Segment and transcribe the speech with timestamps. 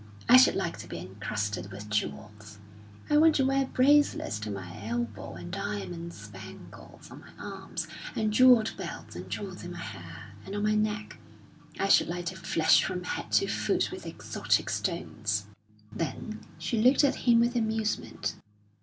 [0.27, 2.57] I should like to be encrusted with jewels.
[3.07, 8.33] I want to wear bracelets to my elbow and diamond spangles on my arms; and
[8.33, 11.19] jewelled belts, and jewels in my hair, and on my neck.
[11.79, 15.45] I should like to flash from head to foot with exotic stones."
[15.91, 18.33] Then she looked at him with amusement.